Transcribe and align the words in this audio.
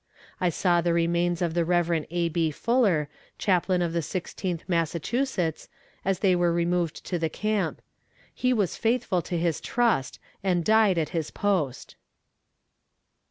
I 0.39 0.49
saw 0.49 0.81
the 0.81 0.95
remains 0.95 1.43
of 1.43 1.53
the 1.53 1.63
Rev. 1.63 2.07
A. 2.09 2.29
B. 2.29 2.49
Fuller, 2.49 3.07
Chaplain 3.37 3.83
of 3.83 3.93
the 3.93 4.01
Sixteenth 4.01 4.63
Massachusetts, 4.67 5.69
as 6.03 6.17
they 6.21 6.35
were 6.35 6.51
removed 6.51 7.05
to 7.05 7.19
the 7.19 7.29
camp. 7.29 7.83
He 8.33 8.51
was 8.51 8.75
faithful 8.77 9.21
to 9.21 9.37
his 9.37 9.61
trust, 9.61 10.19
and 10.43 10.65
died 10.65 10.97
at 10.97 11.09
his 11.09 11.29
post. 11.29 11.97